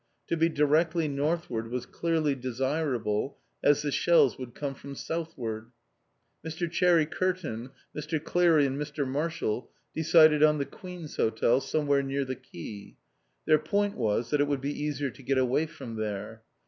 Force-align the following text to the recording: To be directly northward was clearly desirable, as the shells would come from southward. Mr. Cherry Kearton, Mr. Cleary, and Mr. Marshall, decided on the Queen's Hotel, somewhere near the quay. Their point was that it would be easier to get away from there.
To 0.29 0.35
be 0.35 0.49
directly 0.49 1.07
northward 1.07 1.69
was 1.69 1.85
clearly 1.85 2.33
desirable, 2.33 3.37
as 3.63 3.83
the 3.83 3.91
shells 3.91 4.35
would 4.39 4.55
come 4.55 4.73
from 4.73 4.95
southward. 4.95 5.69
Mr. 6.43 6.67
Cherry 6.71 7.05
Kearton, 7.05 7.69
Mr. 7.95 8.19
Cleary, 8.23 8.65
and 8.65 8.81
Mr. 8.81 9.07
Marshall, 9.07 9.69
decided 9.93 10.41
on 10.41 10.57
the 10.57 10.65
Queen's 10.65 11.17
Hotel, 11.17 11.61
somewhere 11.61 12.01
near 12.01 12.25
the 12.25 12.35
quay. 12.35 12.97
Their 13.45 13.59
point 13.59 13.95
was 13.95 14.31
that 14.31 14.41
it 14.41 14.47
would 14.47 14.59
be 14.61 14.73
easier 14.73 15.11
to 15.11 15.21
get 15.21 15.37
away 15.37 15.67
from 15.67 15.97
there. 15.97 16.41